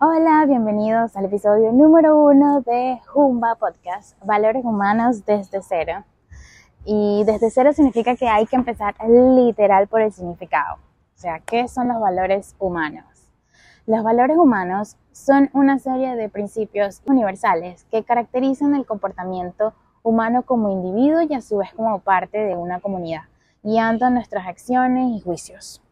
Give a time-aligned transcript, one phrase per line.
[0.00, 6.04] Hola, bienvenidos al episodio número uno de Jumba Podcast, Valores Humanos desde cero.
[6.84, 10.76] Y desde cero significa que hay que empezar literal por el significado.
[10.76, 13.06] O sea, ¿qué son los valores humanos?
[13.86, 19.74] Los valores humanos son una serie de principios universales que caracterizan el comportamiento
[20.04, 23.22] humano como individuo y a su vez como parte de una comunidad,
[23.64, 25.82] guiando nuestras acciones y juicios.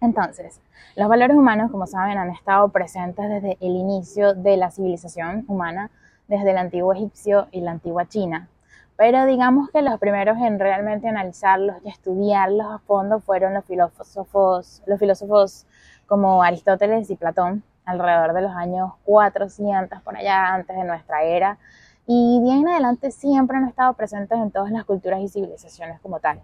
[0.00, 0.60] Entonces,
[0.96, 5.90] los valores humanos, como saben, han estado presentes desde el inicio de la civilización humana,
[6.26, 8.48] desde el antiguo egipcio y la antigua China.
[8.96, 14.82] Pero digamos que los primeros en realmente analizarlos y estudiarlos a fondo fueron los filósofos,
[14.86, 15.66] los filósofos
[16.06, 21.58] como Aristóteles y Platón, alrededor de los años 400 por allá antes de nuestra era.
[22.06, 26.00] Y de ahí en adelante siempre han estado presentes en todas las culturas y civilizaciones
[26.00, 26.40] como tal.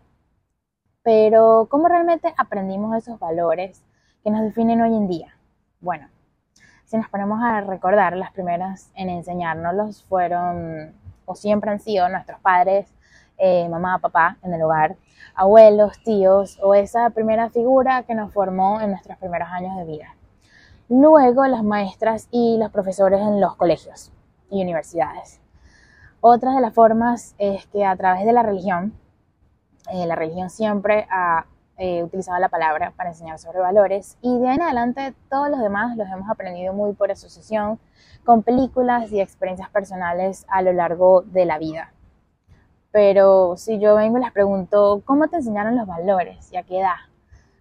[1.06, 3.80] Pero, ¿cómo realmente aprendimos esos valores
[4.24, 5.36] que nos definen hoy en día?
[5.80, 6.08] Bueno,
[6.84, 12.40] si nos ponemos a recordar, las primeras en enseñárnoslos fueron, o siempre han sido, nuestros
[12.40, 12.92] padres,
[13.38, 14.96] eh, mamá, papá en el hogar,
[15.36, 20.16] abuelos, tíos, o esa primera figura que nos formó en nuestros primeros años de vida.
[20.88, 24.10] Luego, las maestras y los profesores en los colegios
[24.50, 25.40] y universidades.
[26.20, 28.92] Otra de las formas es que a través de la religión,
[29.92, 31.46] eh, la religión siempre ha
[31.78, 35.60] eh, utilizado la palabra para enseñar sobre valores y de ahí en adelante todos los
[35.60, 37.78] demás los hemos aprendido muy por asociación
[38.24, 41.92] con películas y experiencias personales a lo largo de la vida.
[42.92, 46.80] Pero si yo vengo y les pregunto, ¿cómo te enseñaron los valores y a qué
[46.80, 46.96] edad?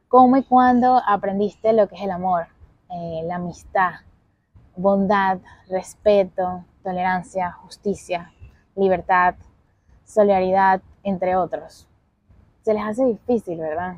[0.08, 2.48] ¿Cómo y cuándo aprendiste lo que es el amor,
[2.90, 3.96] eh, la amistad,
[4.78, 8.32] bondad, respeto, tolerancia, justicia,
[8.78, 9.36] libertad,
[10.06, 11.86] solidaridad, entre otros?
[12.66, 13.98] Se les hace difícil, ¿verdad?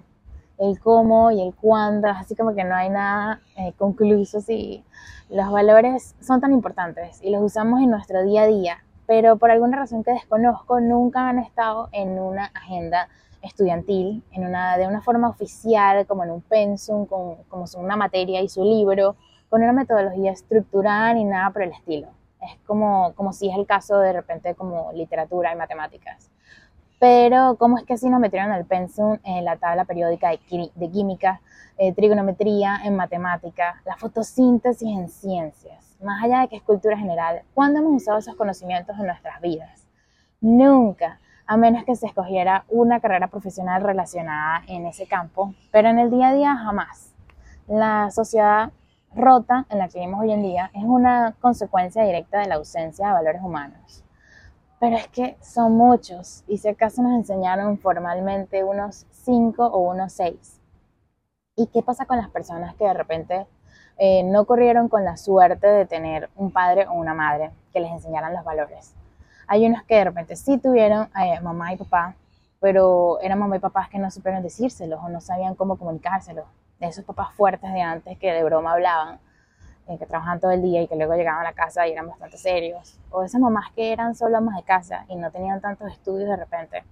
[0.58, 4.84] El cómo y el cuándo, así como que no hay nada eh, concluso, sí.
[5.30, 9.52] Los valores son tan importantes y los usamos en nuestro día a día, pero por
[9.52, 13.08] alguna razón que desconozco, nunca han estado en una agenda
[13.42, 18.42] estudiantil, en una, de una forma oficial, como en un pensum, como, como una materia
[18.42, 19.16] y su libro,
[19.48, 22.10] con una metodología estructurada ni nada por el estilo.
[22.42, 26.30] Es como, como si es el caso de repente como literatura y matemáticas.
[27.00, 31.42] Pero, ¿cómo es que así nos metieron el pensum en la tabla periódica de, química,
[31.78, 35.96] eh, trigonometría en matemática, la fotosíntesis en ciencias?
[36.02, 39.88] Más allá de que es cultura general, ¿cuándo hemos usado esos conocimientos en nuestras vidas?
[40.42, 46.00] Nunca, a menos que se escogiera una carrera profesional relacionada en ese campo, pero en
[46.00, 47.14] el día a día jamás.
[47.68, 48.72] La sociedad
[49.16, 53.08] rota en la que vivimos hoy en día es una consecuencia directa de la ausencia
[53.08, 54.04] de valores humanos.
[54.80, 60.14] Pero es que son muchos y si acaso nos enseñaron formalmente unos cinco o unos
[60.14, 60.60] seis.
[61.56, 63.48] ¿Y qué pasa con las personas que de repente
[63.98, 67.92] eh, no corrieron con la suerte de tener un padre o una madre que les
[67.92, 68.94] enseñaran los valores?
[69.48, 72.16] Hay unos que de repente sí tuvieron eh, mamá y papá,
[72.60, 76.46] pero eran mamá y papás que no supieron decírselos o no sabían cómo comunicárselos.
[76.80, 79.20] De esos papás fuertes de antes que de broma hablaban
[79.98, 82.38] que trabajaban todo el día y que luego llegaban a la casa y eran bastante
[82.38, 86.30] serios, o esas mamás que eran solo amas de casa y no tenían tantos estudios
[86.30, 86.84] de repente.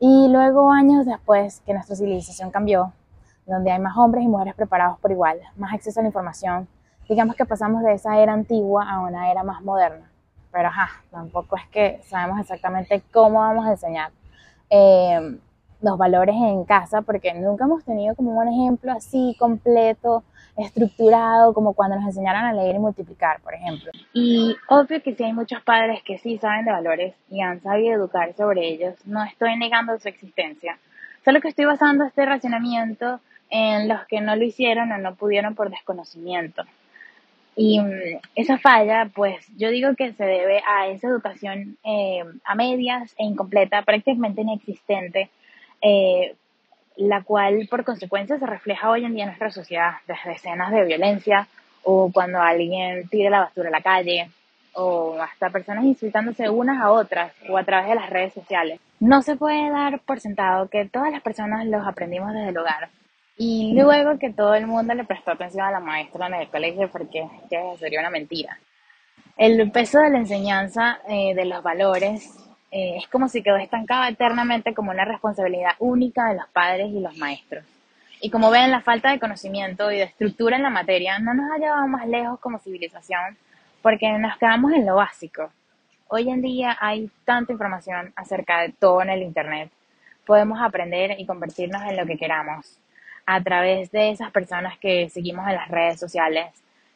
[0.00, 2.92] Y luego años después que nuestra civilización cambió,
[3.46, 6.66] donde hay más hombres y mujeres preparados por igual, más acceso a la información,
[7.08, 10.10] digamos que pasamos de esa era antigua a una era más moderna.
[10.50, 14.10] Pero ajá, tampoco es que sabemos exactamente cómo vamos a enseñar
[14.70, 15.38] eh,
[15.82, 20.24] los valores en casa, porque nunca hemos tenido como un ejemplo así completo
[20.56, 23.90] estructurado como cuando nos enseñaron a leer y multiplicar, por ejemplo.
[24.14, 27.94] Y obvio que sí hay muchos padres que sí saben de valores y han sabido
[27.94, 30.78] educar sobre ellos, no estoy negando su existencia,
[31.24, 33.20] solo que estoy basando este razonamiento
[33.50, 36.62] en los que no lo hicieron o no pudieron por desconocimiento.
[37.54, 42.54] Y mm, esa falla, pues yo digo que se debe a esa educación eh, a
[42.54, 45.30] medias e incompleta, prácticamente inexistente,
[45.80, 46.34] eh,
[46.96, 50.84] la cual por consecuencia se refleja hoy en día en nuestra sociedad, desde escenas de
[50.84, 51.46] violencia
[51.82, 54.30] o cuando alguien tira la basura a la calle
[54.72, 58.80] o hasta personas insultándose unas a otras o a través de las redes sociales.
[59.00, 62.88] No se puede dar por sentado que todas las personas los aprendimos desde el hogar
[63.38, 66.90] y luego que todo el mundo le prestó atención a la maestra en el colegio
[66.90, 67.26] porque
[67.78, 68.58] sería una mentira.
[69.36, 72.45] El peso de la enseñanza eh, de los valores
[72.76, 77.00] eh, es como si quedó estancado eternamente como una responsabilidad única de los padres y
[77.00, 77.64] los maestros.
[78.20, 81.50] Y como ven, la falta de conocimiento y de estructura en la materia no nos
[81.50, 83.38] ha llevado más lejos como civilización
[83.80, 85.50] porque nos quedamos en lo básico.
[86.08, 89.70] Hoy en día hay tanta información acerca de todo en el Internet.
[90.26, 92.78] Podemos aprender y convertirnos en lo que queramos
[93.24, 96.48] a través de esas personas que seguimos en las redes sociales,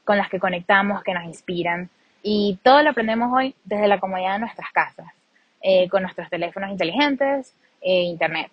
[0.05, 1.88] con las que conectamos, que nos inspiran.
[2.23, 5.06] Y todo lo aprendemos hoy desde la comodidad de nuestras casas,
[5.62, 8.51] eh, con nuestros teléfonos inteligentes e internet,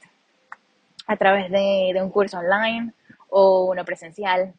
[1.08, 2.92] a través de, un curso online
[3.30, 4.54] o uno presencial,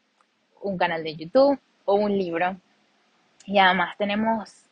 [0.61, 2.55] un canal de YouTube o un libro.
[3.45, 4.65] Y además tenemos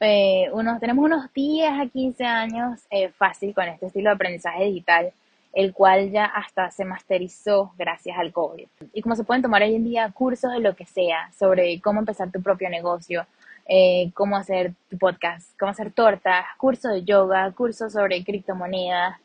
[0.00, 4.64] eh, unos, tenemos unos 10 a 15 años eh, fácil con este estilo de aprendizaje
[4.64, 5.12] digital,
[5.52, 8.66] el cual ya hasta se masterizó gracias al COVID.
[8.92, 12.00] Y como se pueden tomar hoy en día cursos de lo que sea sobre cómo
[12.00, 13.26] empezar tu propio negocio,
[13.66, 19.18] eh, cómo hacer tu podcast, cómo hacer tortas, cursos de yoga, cursos sobre criptomonedas,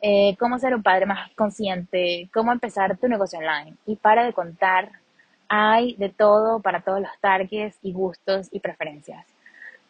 [0.00, 3.74] eh, cómo ser un padre más consciente, cómo empezar tu negocio online.
[3.86, 4.90] Y para de contar,
[5.48, 9.24] hay de todo para todos los targets y gustos y preferencias.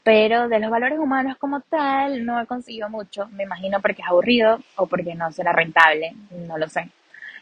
[0.03, 4.09] Pero de los valores humanos como tal no he conseguido mucho, me imagino porque es
[4.09, 6.91] aburrido o porque no será rentable, no lo sé.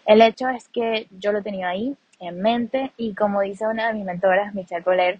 [0.07, 3.95] El hecho es que yo lo tenía ahí en mente y como dice una de
[3.95, 5.19] mis mentoras, Michelle Poler,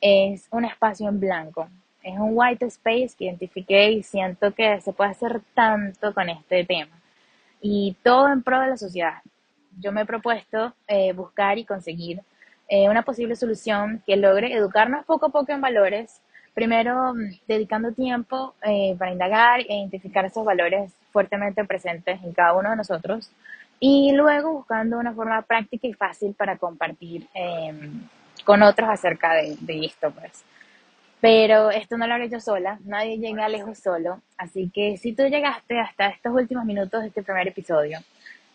[0.00, 1.68] es un espacio en blanco,
[2.02, 6.64] es un white space que identifiqué y siento que se puede hacer tanto con este
[6.64, 6.96] tema.
[7.60, 9.22] Y todo en pro de la sociedad.
[9.78, 12.20] Yo me he propuesto eh, buscar y conseguir
[12.68, 16.20] eh, una posible solución que logre educarnos poco a poco en valores,
[16.54, 22.54] primero mm, dedicando tiempo eh, para indagar e identificar esos valores fuertemente presentes en cada
[22.54, 23.30] uno de nosotros
[23.80, 28.02] y luego buscando una forma práctica y fácil para compartir em,
[28.44, 30.44] con otros acerca de, esto, pues.
[31.20, 35.24] Pero esto no lo haré yo sola, nadie llega lejos solo, así que si tú
[35.24, 37.98] llegaste hasta estos últimos minutos de este primer episodio,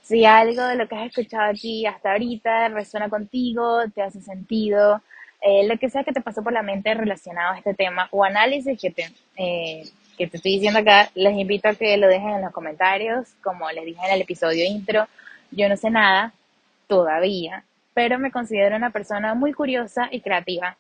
[0.02, 5.02] si algo de lo que has escuchado aquí hasta ahorita resuena contigo, te hace sentido,
[5.42, 8.24] eh, lo que sea que te pasó por la mente relacionado a este tema o
[8.24, 9.84] análisis que te, eh,
[10.18, 13.70] que te estoy diciendo acá, les invito a que lo dejen en los comentarios, como
[13.72, 15.08] les dije en el episodio intro,
[15.52, 16.34] yo no sé nada
[16.88, 17.64] todavía,
[17.96, 20.78] pero me considero una persona muy curiosa y creativa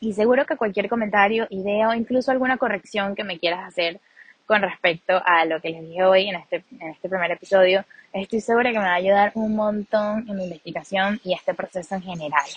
[0.00, 4.00] y seguro que cualquier comentario, idea o incluso alguna corrección que me quieras hacer
[4.46, 8.40] con respecto a lo que les dije hoy en este, en este primer episodio, estoy
[8.40, 12.02] segura que me va a ayudar un montón en mi investigación y este proceso en
[12.02, 12.48] general.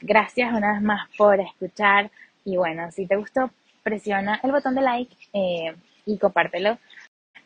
[0.00, 2.10] gracias una vez más por escuchar
[2.44, 3.50] y bueno, si te gustó,
[3.84, 5.74] presiona el botón de like eh,
[6.04, 6.78] y compártelo.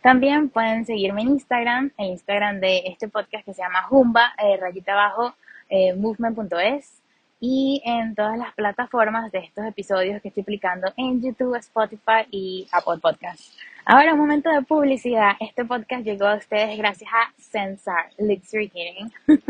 [0.02, 4.56] También pueden seguirme en Instagram, el Instagram de este podcast que se llama Jumba, eh,
[4.56, 5.34] rayita abajo,
[5.68, 7.00] eh, movement.es
[7.40, 12.68] y en todas las plataformas de estos episodios que estoy explicando en YouTube, Spotify y
[12.70, 13.56] Apple Podcasts.
[13.86, 15.32] Ahora, un momento de publicidad.
[15.40, 19.12] Este podcast llegó a ustedes gracias a Sensar Luxury Catering,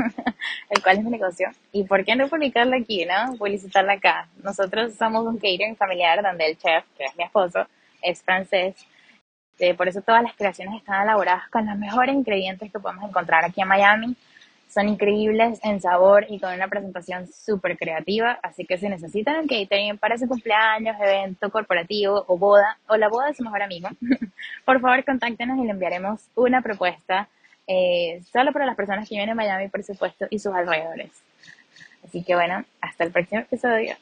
[0.70, 1.50] el cual es mi negocio.
[1.72, 3.37] ¿Y por qué no publicarlo aquí, no?
[3.37, 4.28] Publicitarlo acá.
[4.42, 7.66] Nosotros somos un catering familiar donde el chef, que es mi esposo,
[8.02, 8.76] es francés.
[9.60, 13.44] Eh, por eso todas las creaciones están elaboradas con los mejores ingredientes que podemos encontrar
[13.44, 14.16] aquí en Miami
[14.72, 19.48] son increíbles en sabor y con una presentación súper creativa, así que si necesitan un
[19.48, 23.88] catering para su cumpleaños, evento corporativo o boda, o la boda de su mejor amigo,
[24.64, 27.28] por favor contáctenos y le enviaremos una propuesta
[27.66, 31.10] eh, solo para las personas que vienen a Miami, por supuesto, y sus alrededores.
[32.04, 33.96] Así que bueno, hasta el próximo episodio.